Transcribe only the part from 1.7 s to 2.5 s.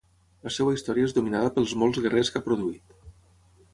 molts guerrers que ha